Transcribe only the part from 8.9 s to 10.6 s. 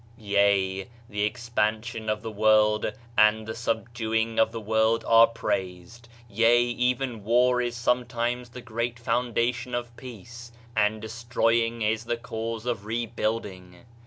foundation of peace,